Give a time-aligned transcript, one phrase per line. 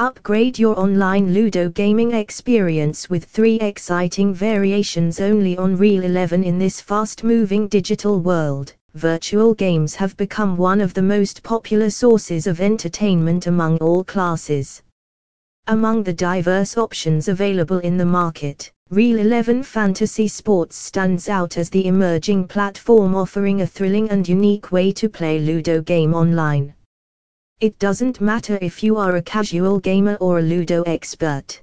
[0.00, 6.58] Upgrade your online Ludo gaming experience with three exciting variations only on Real 11 in
[6.58, 8.74] this fast moving digital world.
[8.94, 14.82] Virtual games have become one of the most popular sources of entertainment among all classes.
[15.68, 21.70] Among the diverse options available in the market, Real 11 Fantasy Sports stands out as
[21.70, 26.74] the emerging platform offering a thrilling and unique way to play Ludo game online.
[27.60, 31.62] It doesn't matter if you are a casual gamer or a Ludo expert.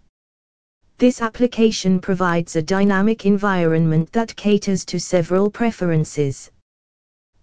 [0.97, 6.49] This application provides a dynamic environment that caters to several preferences.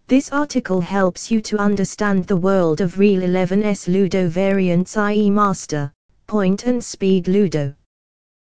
[0.07, 5.31] This article helps you to understand the world of real 11's Ludo variants i.e.
[5.31, 5.93] Master,
[6.27, 7.75] Point and Speed Ludo.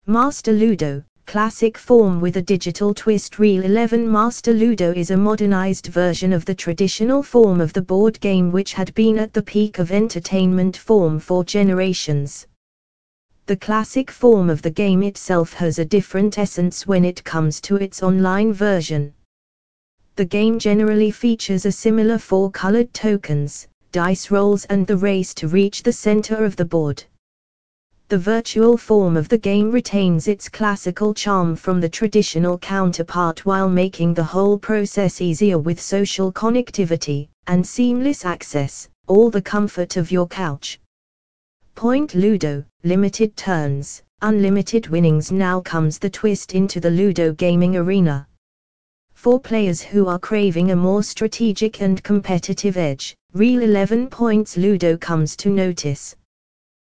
[0.07, 5.87] Master Ludo, classic form with a digital twist Real 11 Master Ludo is a modernized
[5.87, 9.79] version of the traditional form of the board game which had been at the peak
[9.79, 12.47] of entertainment form for generations.
[13.47, 17.77] The classic form of the game itself has a different essence when it comes to
[17.77, 19.13] its online version.
[20.17, 25.49] The game generally features a similar four colored tokens, dice rolls and the race to
[25.49, 27.03] reach the center of the board
[28.09, 33.69] the virtual form of the game retains its classical charm from the traditional counterpart while
[33.69, 40.13] making the whole process easier with social connectivity and seamless access, all the comfort of
[40.13, 40.79] your couch.
[41.75, 48.27] Point Ludo, limited turns, unlimited winnings now comes the twist into the Ludo gaming arena.
[49.15, 54.99] For players who are craving a more strategic and competitive edge, Real 11 Points Ludo
[54.99, 56.15] comes to notice.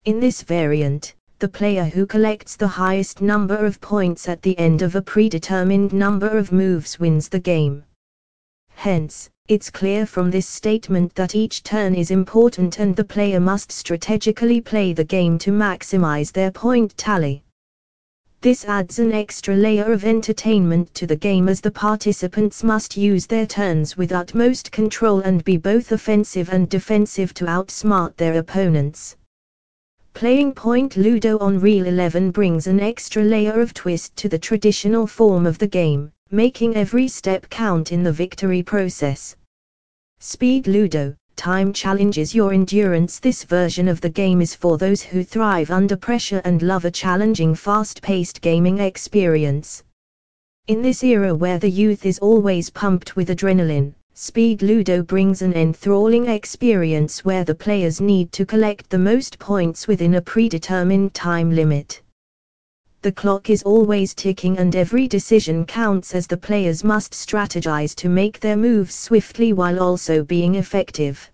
[0.05, 4.81] In this variant, the player who collects the highest number of points at the end
[4.81, 7.83] of a predetermined number of moves wins the game.
[8.69, 13.73] Hence, it's clear from this statement that each turn is important and the player must
[13.73, 17.43] strategically play the game to maximize their point tally.
[18.39, 23.27] This adds an extra layer of entertainment to the game as the participants must use
[23.27, 29.17] their turns with utmost control and be both offensive and defensive to outsmart their opponents.
[30.13, 35.07] Playing Point Ludo on Real 11 brings an extra layer of twist to the traditional
[35.07, 39.35] form of the game, making every step count in the victory process.
[40.19, 43.17] Speed Ludo Time challenges your endurance.
[43.17, 46.91] This version of the game is for those who thrive under pressure and love a
[46.91, 49.81] challenging, fast paced gaming experience.
[50.67, 55.53] In this era where the youth is always pumped with adrenaline, Speed Ludo brings an
[55.53, 61.55] enthralling experience where the players need to collect the most points within a predetermined time
[61.55, 62.01] limit.
[63.01, 68.09] The clock is always ticking and every decision counts as the players must strategize to
[68.09, 71.31] make their moves swiftly while also being effective.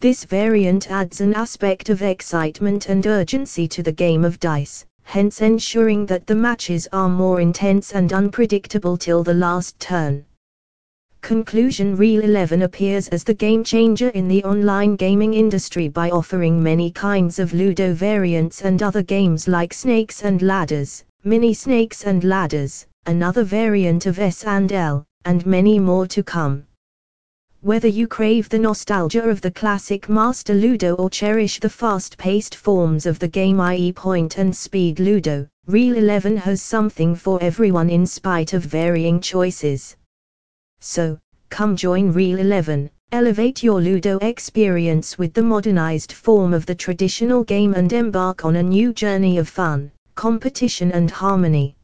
[0.00, 5.40] This variant adds an aspect of excitement and urgency to the game of dice, hence
[5.40, 10.26] ensuring that the matches are more intense and unpredictable till the last turn.
[11.20, 16.62] Conclusion Real 11 appears as the game changer in the online gaming industry by offering
[16.62, 22.24] many kinds of Ludo variants and other games like Snakes and Ladders, Mini Snakes and
[22.24, 26.64] Ladders, another variant of S and L, and many more to come.
[27.60, 33.04] Whether you crave the nostalgia of the classic Master Ludo or cherish the fast-paced forms
[33.04, 33.92] of the game i.e.
[33.92, 39.96] point and speed Ludo, Real 11 has something for everyone in spite of varying choices.
[40.80, 41.18] So,
[41.50, 47.42] come join Real 11, elevate your Ludo experience with the modernized form of the traditional
[47.42, 51.74] game and embark on a new journey of fun, competition and harmony.